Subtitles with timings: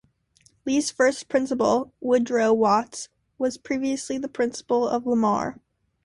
[0.65, 3.07] Lee's first principal, Woodrow Watts,
[3.37, 5.59] was previously the principal of Lamar.